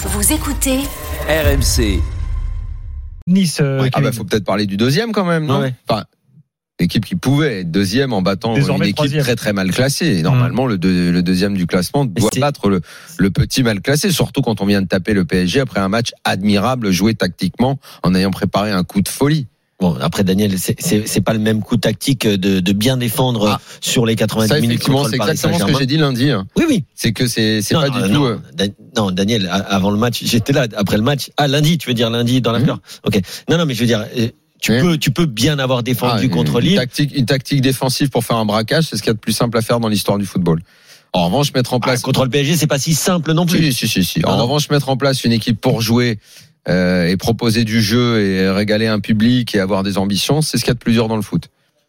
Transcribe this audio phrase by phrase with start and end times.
[0.00, 0.78] Vous écoutez
[1.28, 2.00] RMC.
[3.26, 3.58] Nice.
[3.60, 5.74] euh, Ah bah faut peut-être parler du deuxième quand même, non Ouais.
[5.88, 6.04] Enfin,
[6.80, 9.22] l'équipe qui pouvait être deuxième en battant Désormais une équipe troisième.
[9.22, 10.06] très très mal classée.
[10.18, 12.80] Et normalement, le, deux- le deuxième du classement doit battre le,
[13.18, 16.12] le petit mal classé, surtout quand on vient de taper le PSG après un match
[16.24, 19.46] admirable joué tactiquement en ayant préparé un coup de folie.
[19.80, 23.60] Bon, après Daniel, c'est- pas le même coup tactique de, de bien défendre Ah.
[23.80, 26.30] sur les 90 Ça, minutes contre c'est le Paris exactement ce que j'ai dit lundi.
[26.56, 26.84] Oui, oui.
[26.96, 28.24] C'est que c'est pas non, du non, tout.
[28.24, 28.38] euh,
[28.96, 30.66] non, Daniel, a- avant le match, j'étais là.
[30.76, 32.80] Après le match, ah lundi, tu veux dire lundi dans la fleur.
[33.06, 33.20] Ok.
[33.48, 34.28] Non, non, mais je veux dire, euh,
[34.60, 34.80] tu Oui.
[34.80, 36.76] peux, tu peux bien avoir défendu ah, contre une, Lille.
[36.76, 39.32] tactique, une tactique défensive pour faire un braquage, c'est ce qu'il y a de plus
[39.32, 40.60] simple à faire dans l'histoire du football.
[41.12, 43.70] En revanche, mettre en Ah, place contre le PSG, c'est pas si simple non plus.
[43.72, 44.24] Si, si, si, si.
[44.24, 48.50] En revanche, mettre en place une équipe pour jouer euh, et proposer du jeu et
[48.50, 51.08] régaler un public et avoir des ambitions, c'est ce qu'il y a de plus dur
[51.08, 51.44] dans le foot.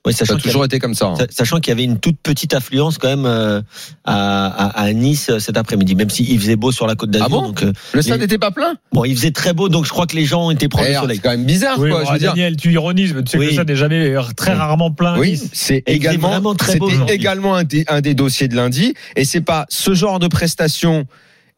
[0.07, 1.07] Oui, Ça a toujours été comme ça.
[1.07, 1.15] hein.
[1.17, 3.61] Sa- Sachant qu'il y avait une toute petite affluence quand même euh,
[4.05, 7.25] à, à, à Nice euh, cet après-midi, même s'il faisait beau sur la côte d'Azur.
[7.25, 7.41] Ah bon?
[7.49, 8.75] donc euh, Le stade n'était pas plein?
[8.93, 10.99] Bon, il faisait très beau, donc je crois que les gens étaient proches Eh, du
[10.99, 11.17] soleil.
[11.17, 11.99] C'est quand même bizarre, Oui, quoi.
[11.99, 12.29] bon, je veux dire.
[12.31, 13.49] Daniel, tu ironises, mais tu sais Oui.
[13.49, 15.19] que ça n'est jamais euh, très rarement plein.
[15.19, 15.49] Oui, Nice.
[15.51, 18.93] c'est c'était également un des, un des dossiers de lundi.
[19.17, 21.05] Et c'est pas ce genre de prestation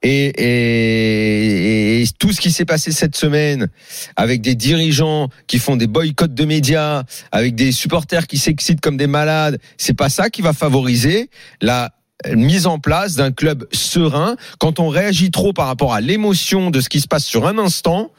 [0.02, 3.67] et, et, et tout ce qui s'est passé cette semaine
[4.16, 8.97] avec des dirigeants qui font des boycotts de médias, avec des supporters qui s'excitent comme
[8.97, 9.59] des malades.
[9.77, 11.29] C'est pas ça qui va favoriser
[11.61, 11.91] la
[12.35, 14.35] mise en place d'un club serein.
[14.59, 17.57] Quand on réagit trop par rapport à l'émotion de ce qui se passe sur un
[17.57, 18.11] instant,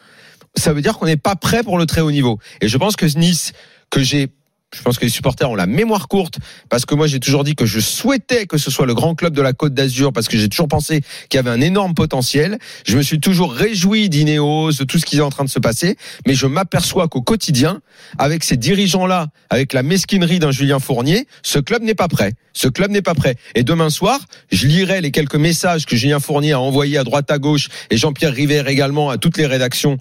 [0.56, 2.38] ça veut dire qu'on n'est pas prêt pour le très haut niveau.
[2.60, 3.53] Et je pense que Nice,
[3.91, 4.28] que j'ai
[4.75, 6.38] je pense que les supporters ont la mémoire courte
[6.69, 9.34] parce que moi j'ai toujours dit que je souhaitais que ce soit le grand club
[9.34, 12.59] de la Côte d'Azur parce que j'ai toujours pensé qu'il y avait un énorme potentiel.
[12.87, 15.59] Je me suis toujours réjoui d'Ineos, de tout ce qui est en train de se
[15.59, 15.97] passer,
[16.27, 17.81] mais je m'aperçois qu'au quotidien,
[18.19, 22.33] avec ces dirigeants-là, avec la mesquinerie d'un Julien Fournier, ce club n'est pas prêt.
[22.54, 23.37] Ce club n'est pas prêt.
[23.54, 27.31] Et demain soir, je lirai les quelques messages que Julien Fournier a envoyés à droite
[27.31, 29.99] à gauche et Jean-Pierre River également à toutes les rédactions.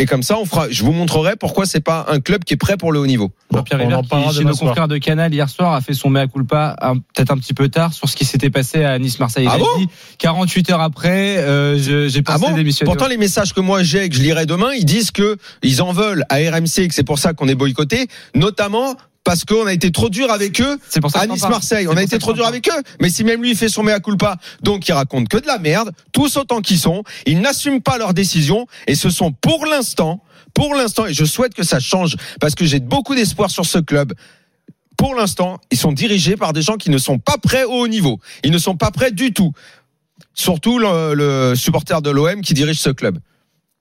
[0.00, 2.58] Et comme ça, on fera, je vous montrerai pourquoi c'est pas un club qui est
[2.58, 3.32] prêt pour le haut niveau.
[3.52, 6.28] Jean-Pierre on River, qui, chez nos confrères de Canal hier soir, a fait son mea
[6.28, 6.76] culpa
[7.14, 9.44] peut-être un petit peu tard sur ce qui s'était passé à Nice-Marseille.
[9.44, 9.88] Il Ah bon dit
[10.18, 12.88] 48 heures après, euh, j'ai Ah pensé bon démissionner.
[12.88, 15.82] Pourtant, les messages que moi j'ai et que je lirai demain, ils disent que ils
[15.82, 18.94] en veulent à RMC et que c'est pour ça qu'on est boycotté, notamment
[19.28, 21.26] parce qu'on a été trop dur avec eux c'est pour ça à.
[21.26, 21.86] Nice-Marseille.
[21.86, 22.82] On a été trop dur avec eux.
[22.98, 25.92] Mais si même lui fait son mea culpa, donc il raconte que de la merde,
[26.12, 30.22] tous autant qu'ils sont, ils n'assument pas leurs décisions et ce sont pour l'instant,
[30.54, 33.76] pour l'instant, et je souhaite que ça change parce que j'ai beaucoup d'espoir sur ce
[33.78, 34.14] club.
[34.96, 37.88] Pour l'instant, ils sont dirigés par des gens qui ne sont pas prêts au haut
[37.88, 38.20] niveau.
[38.44, 39.52] Ils ne sont pas prêts du tout.
[40.32, 43.18] Surtout le, le supporter de l'OM qui dirige ce club.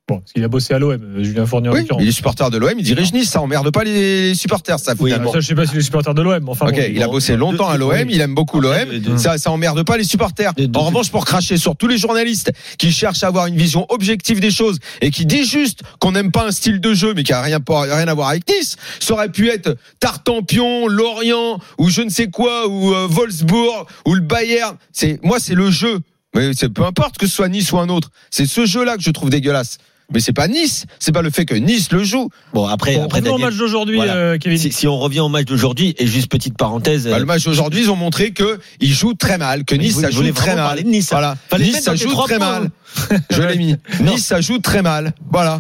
[0.09, 2.57] Bon, parce qu'il a bossé à l'OM, euh, Julien Fournier Oui, il est supporter de
[2.57, 5.33] l'OM, il dirige Nice, ça emmerde pas les supporters, ça Oui, finalement.
[5.33, 6.67] ça, je sais pas si les supporters de l'OM, enfin.
[6.67, 9.17] Bon, il a bossé longtemps à l'OM, il aime beaucoup l'OM.
[9.17, 10.53] Ça, ça emmerde pas les supporters.
[10.75, 14.39] En revanche, pour cracher sur tous les journalistes qui cherchent à avoir une vision objective
[14.39, 17.33] des choses et qui disent juste qu'on n'aime pas un style de jeu, mais qui
[17.33, 22.09] a rien à voir avec Nice, ça aurait pu être Tartampion, Lorient ou je ne
[22.09, 24.77] sais quoi ou euh, Wolfsburg ou le Bayern.
[24.93, 25.99] C'est moi, c'est le jeu.
[26.33, 28.09] Mais c'est peu importe que ce soit Nice ou un autre.
[28.31, 29.79] C'est ce jeu-là que je trouve dégueulasse.
[30.13, 30.85] Mais c'est pas Nice.
[30.99, 32.29] C'est pas le fait que Nice le joue.
[32.53, 34.15] Bon, après, Bon, après revenons au Daniel, match d'aujourd'hui, Voilà.
[34.15, 34.57] euh, Kevin.
[34.57, 37.05] si, si on revient au match d'aujourd'hui, et juste petite parenthèse.
[37.07, 39.93] Bah, euh, le match d'aujourd'hui, ils ont montré que ils jouent très mal, que Nice
[39.95, 40.77] vous- ça joue très mal.
[40.81, 41.09] de Nice.
[41.11, 42.69] Voilà, Nice ça joue très mal.
[43.31, 43.75] Je l'ai mis.
[44.01, 44.13] Non.
[44.13, 45.13] Nice ça joue très mal.
[45.31, 45.59] Voilà.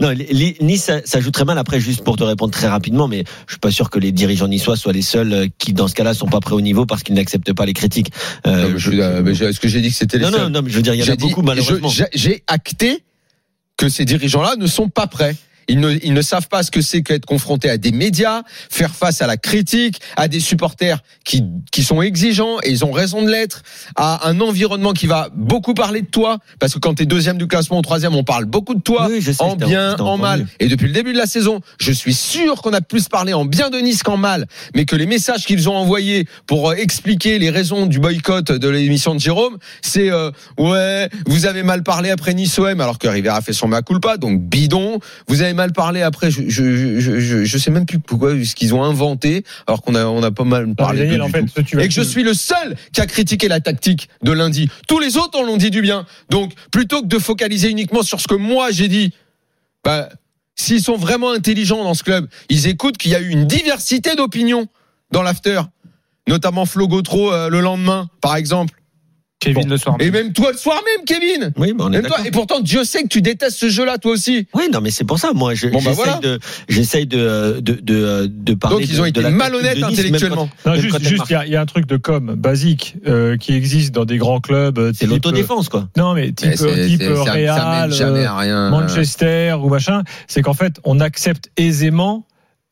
[0.00, 1.56] Non, Nice, ça, joue très mal.
[1.56, 4.48] Après, juste pour te répondre très rapidement, mais je suis pas sûr que les dirigeants
[4.48, 7.04] niçois soient les seuls euh, qui, dans ce cas-là, sont pas prêts au niveau parce
[7.04, 8.10] qu'ils n'acceptent pas les critiques.
[8.46, 10.48] Euh, Non, je euh, Est-ce que j'ai dit que c'était les non, non, seuls?
[10.52, 11.90] non, mais je veux dire, il y en a dit- beaucoup malheureusement.
[12.12, 13.04] J'ai acté
[13.76, 15.36] que ces dirigeants-là ne sont pas prêts.
[15.68, 18.94] Ils ne, ils ne savent pas ce que c'est qu'être confronté à des médias, faire
[18.94, 23.22] face à la critique, à des supporters qui, qui sont exigeants, et ils ont raison
[23.22, 23.62] de l'être,
[23.96, 27.38] à un environnement qui va beaucoup parler de toi, parce que quand tu es deuxième
[27.38, 30.18] du classement ou troisième, on parle beaucoup de toi, Oui, je sais, en bien, en
[30.18, 30.46] mal.
[30.60, 33.44] Et depuis le début de la saison, je suis sûr qu'on a plus parlé en
[33.44, 37.38] bien de Nice qu'en mal, mais que les messages qu'ils ont envoyés pour euh, expliquer
[37.38, 42.10] les raisons du boycott de l'émission de Jérôme, c'est euh, ouais, vous avez mal parlé
[42.10, 44.98] après Nice OM, alors que River a fait son mea culpa, donc bidon.
[45.28, 46.30] Vous avez mal parlé après.
[46.30, 49.94] Je, je, je, je, je sais même plus pourquoi ce qu'ils ont inventé, alors qu'on
[49.94, 51.00] a, on a pas mal parlé.
[51.00, 54.08] Daniel, en fait, tu Et que je suis le seul qui a critiqué la tactique
[54.22, 54.68] de lundi.
[54.88, 56.06] Tous les autres en ont dit du bien.
[56.30, 59.12] Donc, plutôt que de focaliser uniquement sur ce que moi j'ai dit,
[59.82, 60.08] bah,
[60.56, 64.14] s'ils sont vraiment intelligents dans ce club, ils écoutent qu'il y a eu une diversité
[64.14, 64.66] d'opinions
[65.10, 65.60] dans l'after.
[66.28, 68.74] Notamment Flo Gautreau euh, le lendemain, par exemple.
[69.44, 69.96] Kevin le soir.
[70.00, 71.52] Et même toi le soir même, Kevin.
[71.56, 72.18] Oui, bah, on est Même toi.
[72.24, 74.46] Et pourtant, Dieu sait que tu détestes ce jeu-là, toi aussi.
[74.54, 75.32] Oui, non, mais c'est pour ça.
[75.34, 76.18] Moi, je- Bon, bah, j'essaye voilà.
[76.20, 76.38] de,
[76.68, 78.80] j'essaye de, de, de, de parler.
[78.80, 80.48] Donc, ils ont de- été malhonnêtes Nice, intellectuellement.
[80.66, 83.36] Non, juste, juste, il y a- il y, a un truc de com basique euh,
[83.36, 84.78] qui existe dans des grands clubs.
[84.78, 85.80] euh, C'est type, l'autodéfense, quoi.
[85.96, 88.70] euh, Non, mais type, Mais type euh, Real, euh.
[88.70, 90.02] Manchester ou machin.
[90.26, 92.26] C'est qu'en fait, on accepte aisément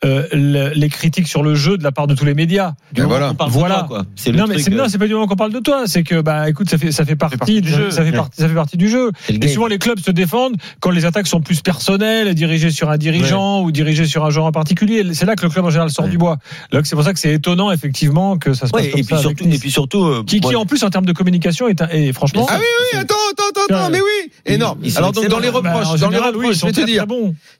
[0.04, 2.72] euh, le- les critiques sur le jeu de la part de tous les médias.
[2.94, 3.31] Ben voilà.
[3.31, 3.75] On parle de Voilà.
[3.76, 3.99] toi, quoi.
[4.32, 5.84] Non, mais c'est euh, c'est pas du moment qu'on parle de toi.
[5.87, 7.90] C'est que bah écoute, ça fait ça fait partie, partie du du jeu.
[7.90, 9.10] Ça fait partie ça fait partie du jeu.
[9.28, 9.50] Et game.
[9.50, 13.62] souvent les clubs se défendent quand les attaques sont plus personnelles, dirigées sur un dirigeant
[13.62, 15.04] ou dirigées sur un genre en particulier.
[15.14, 16.10] C'est là que le club en général sort Ouais.
[16.10, 16.38] du bois.
[16.72, 19.02] Donc c'est pour ça que c'est étonnant effectivement que ça se passe Ouais, comme et
[19.05, 19.14] ça.
[19.16, 21.81] puis surtout, et puis surtout, euh, qui, qui en plus en termes de communication est,
[21.81, 22.46] un- et franchement.
[22.50, 24.81] Ah oui, oui, attends, attends, attends, attends, mais oui, énorme.
[24.96, 26.84] Alors donc dans les bah, reproches, en dans les général, oui, reproches, je vais te
[26.84, 27.06] dire,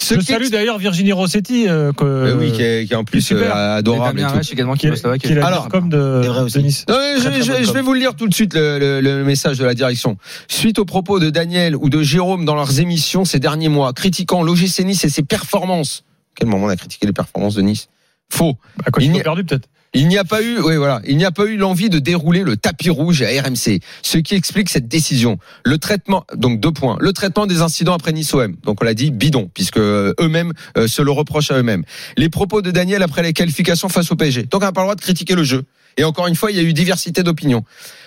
[0.00, 3.55] Je salue d'ailleurs Virginie Rossetti, que, Euh, oui, qui est, qui est en plus super.
[3.56, 4.19] euh, adorable.
[4.19, 4.38] et Damien tout.
[4.38, 6.84] Reich également qui est, Alors, com de, Nice.
[6.88, 9.64] Non, je, Très, vais vous le lire tout de suite le, le- le message de
[9.64, 10.17] la direction.
[10.49, 14.43] Suite aux propos de Daniel ou de Jérôme dans leurs émissions ces derniers mois, critiquant
[14.43, 16.05] l'OGC Nice et ses performances.
[16.34, 17.88] Quel moment on a critiqué les performances de Nice?
[18.32, 18.56] Faux.
[18.87, 19.69] À quoi Il n'y a- perdu peut-être.
[19.94, 22.44] Il n'y a pas eu, oui voilà, il n'y a pas eu l'envie de dérouler
[22.44, 25.37] le tapis rouge à RMC, ce qui explique cette décision.
[25.67, 28.94] Le traitement, donc deux points, le traitement des incidents après Nice OM, donc on l'a
[28.94, 31.84] dit bidon, puisque euh, eux-mêmes euh, se le reprochent à eux-mêmes.
[32.17, 34.87] Les propos de Daniel après les qualifications face au PSG, donc on n'a pas le
[34.87, 35.64] droit de critiquer le jeu.
[35.99, 37.62] Et encore une fois, il y a eu diversité d'opinions.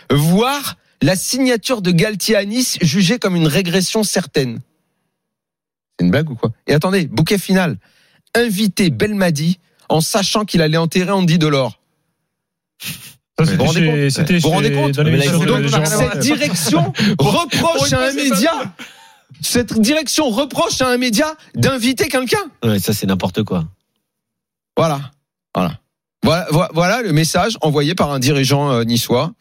[0.09, 4.59] Voir la signature de Galtier à Nice jugée comme une régression certaine.
[5.99, 6.51] C'est une blague ou quoi?
[6.65, 7.77] Et attendez, bouquet final.
[8.33, 11.79] Inviter Belmadi en sachant qu'il allait enterrer Andy Delors.
[13.37, 14.69] Ça, Vous vous rendez C'était compte Vous rendez
[15.69, 18.51] Donc, cette direction reproche à un média,
[19.41, 22.37] cette direction reproche à un média d'inviter quelqu'un.
[22.63, 23.65] Ouais, ça, c'est n'importe quoi.
[24.77, 24.99] Voilà,
[25.53, 25.79] voilà.
[26.73, 29.31] Voilà, le message envoyé par un dirigeant euh, niçois.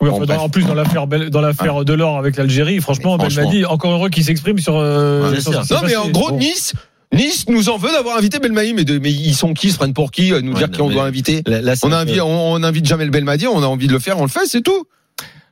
[0.00, 0.38] Oui, Bon, enfin, bref.
[0.38, 3.48] dans- en plus dans l'affaire dans l'affaire Delors avec l'Algérie, franchement, Mais Ben franchement.
[3.50, 4.76] m'a dit encore heureux qu'il s'exprime sur.
[4.76, 6.36] euh, Ouais, sur Non, mais en gros, Bon.
[6.38, 6.74] Nice,
[7.14, 9.78] Nice nous en veut d'avoir invité Belmadi, mais, de, mais ils sont qui, ils se
[9.78, 11.42] prennent pour qui, euh, nous Ouais, dire non, qui on doit inviter.
[11.46, 13.98] Là, là, c'est On, invite, on, on invite Jamel Belmadi, on a envie de le
[13.98, 14.86] faire, on le fait, c'est tout.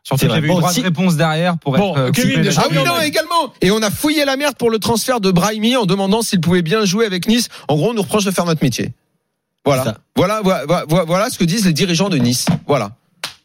[0.04, 0.82] Surtout qu'il y avait Bon, eu si-
[1.16, 2.00] derrière pour Bon, être.
[2.00, 3.52] euh, Kevin, Ah oui, non, également.
[3.60, 6.62] Et on a fouillé la merde pour le transfert de Brahimi en demandant s'il pouvait
[6.62, 7.48] bien jouer avec Nice.
[7.68, 8.90] En gros, on nous reproche de faire notre métier.
[9.64, 12.46] Voilà, voilà, voilà, voilà ce que disent les dirigeants de Nice.
[12.66, 12.96] Voilà.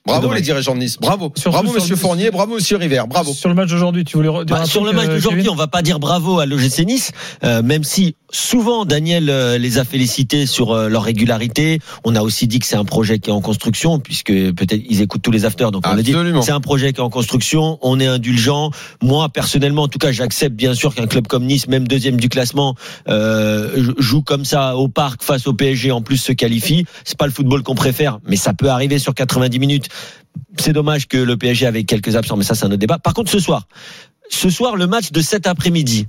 [0.08, 0.98] Bravo les dirigeants de Nice.
[1.00, 1.32] Bravo.
[1.36, 3.04] Surtout bravo sur Monsieur le- Fournier, bravo Monsieur River.
[3.10, 3.34] Bravo.
[3.34, 5.82] Sur le match d'aujourd'hui, tu voulais Bah, sur le match euh, d'aujourd'hui, on va pas
[5.82, 7.12] dire bravo à l'OGC Nice,
[7.44, 11.80] euh, même si souvent Daniel euh, les a félicités sur euh, leur régularité.
[12.04, 15.02] On a aussi dit que c'est un projet qui est en construction, puisque peut-être ils
[15.02, 16.12] écoutent tous les afters, donc on le dit.
[16.12, 16.42] Absolument.
[16.42, 17.78] C'est un projet qui est en construction.
[17.82, 18.72] On est indulgent.
[19.02, 22.30] Moi, personnellement, en tout cas, j'accepte bien sûr qu'un club comme Nice, même deuxième du
[22.30, 22.76] classement,
[23.10, 26.86] euh, joue comme ça au parc face au PSG, en plus se qualifie.
[27.04, 29.88] C'est pas le football qu'on préfère, mais ça peut arriver sur 90 minutes.
[30.60, 33.00] C'est dommage que le PSG avait quelques absents, mais ça, c'est un autre débat.
[33.00, 33.68] Par contre, ce soir,
[34.30, 36.08] ce soir, le match de cet après-midi,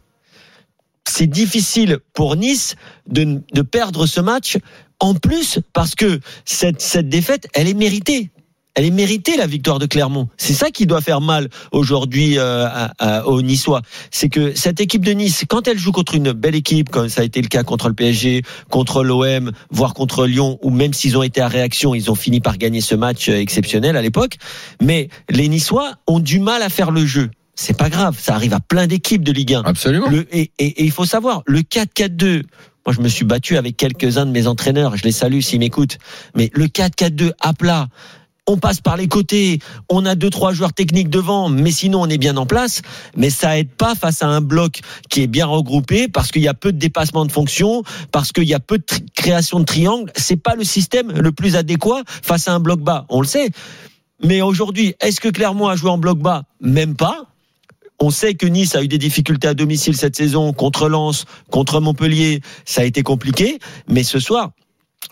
[1.08, 2.76] c'est difficile pour Nice
[3.06, 4.58] de, perdre ce match.
[5.00, 8.30] En plus, parce que cette, cette défaite, elle est méritée.
[8.78, 10.28] Elle est méritée la victoire de Clermont.
[10.36, 12.86] C'est ça qui doit faire mal aujourd'hui euh,
[13.24, 13.82] aux Niçois.
[14.12, 17.22] C'est que cette équipe de Nice, quand elle joue contre une belle équipe, comme ça
[17.22, 21.18] a été le cas contre le PSG, contre l'OM, voire contre Lyon, ou même s'ils
[21.18, 24.36] ont été à réaction, ils ont fini par gagner ce match euh, exceptionnel à l'époque.
[24.80, 27.30] Mais les Niçois ont du mal à faire le jeu.
[27.56, 29.62] C'est pas grave, ça arrive à plein d'équipes de Ligue 1.
[29.64, 30.08] Absolument.
[30.08, 32.44] Le, et, et- et il faut savoir, le 4-4-2,
[32.86, 35.98] moi je me suis battu avec quelques-uns de mes entraîneurs, je les salue s'ils m'écoutent,
[36.36, 37.88] mais le 4-4-2 à plat,
[38.48, 42.08] on passe par les côtés, on a deux trois joueurs techniques devant, mais sinon on
[42.08, 42.80] est bien en place.
[43.14, 46.48] Mais ça aide pas face à un bloc qui est bien regroupé parce qu'il y
[46.48, 50.10] a peu de dépassement de fonction, parce qu'il y a peu de création de triangles.
[50.16, 53.04] C'est pas le système le plus adéquat face à un bloc bas.
[53.10, 53.50] On le sait.
[54.24, 56.44] Mais aujourd'hui, est-ce que Clermont a joué en bloc bas?
[56.60, 57.26] Même pas.
[58.00, 61.80] On sait que Nice a eu des difficultés à domicile cette saison contre Lens, contre
[61.80, 63.58] Montpellier, ça a été compliqué.
[63.88, 64.52] Mais ce soir,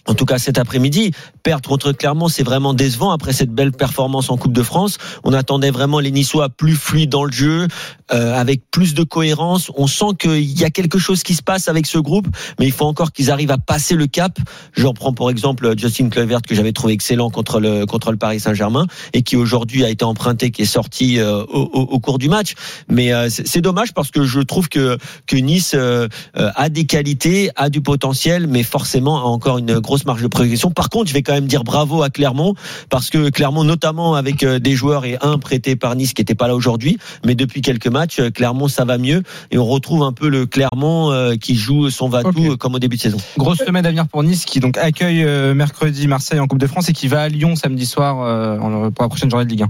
[0.06, 1.12] en tout cas cet après-midi.
[1.42, 4.98] Perdre contre Clermont, c'est vraiment décevant après cette belle performance en Coupe de France.
[5.24, 7.68] On attendait vraiment les Niçois plus fluides dans le jeu,
[8.12, 9.70] euh, avec plus de cohérence.
[9.76, 12.26] On sent qu'il y a quelque chose qui se passe avec ce groupe,
[12.58, 14.38] mais il faut encore qu'ils arrivent à passer le cap.
[14.74, 18.40] J'en prends pour exemple Justin Kluivert que j'avais trouvé excellent contre le contre le Paris
[18.40, 22.18] Saint-Germain et qui aujourd'hui a été emprunté, qui est sorti euh, au, au, au, cours
[22.18, 22.54] du match.
[22.88, 26.86] Mais euh, c'est dommage parce que je trouve que que Nice euh, euh, a des
[26.86, 30.70] qualités, a du potentiel, mais forcément a encore une grosse marge de progression.
[30.70, 32.54] Par contre, je vais quand même dire bravo à Clermont
[32.90, 36.34] parce que Clermont, notamment avec euh, des joueurs et un prêté par Nice qui n'était
[36.34, 40.02] pas là aujourd'hui, mais depuis quelques matchs, euh, Clermont ça va mieux et on retrouve
[40.02, 42.56] un peu le Clermont euh, qui joue son va-tout Okay.
[42.58, 43.18] comme au début de saison.
[43.38, 46.66] Grosse semaine à venir pour Nice qui donc accueille euh, mercredi Marseille en Coupe de
[46.66, 49.62] France et qui va à Lyon samedi soir euh, pour la prochaine journée de Ligue
[49.62, 49.68] 1.